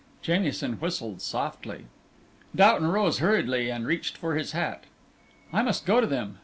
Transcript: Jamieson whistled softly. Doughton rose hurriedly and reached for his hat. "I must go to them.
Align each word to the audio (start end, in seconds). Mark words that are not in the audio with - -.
Jamieson 0.23 0.77
whistled 0.79 1.21
softly. 1.21 1.85
Doughton 2.55 2.87
rose 2.87 3.19
hurriedly 3.19 3.69
and 3.69 3.85
reached 3.85 4.17
for 4.17 4.33
his 4.33 4.51
hat. 4.53 4.85
"I 5.53 5.61
must 5.61 5.85
go 5.85 6.01
to 6.01 6.07
them. 6.07 6.39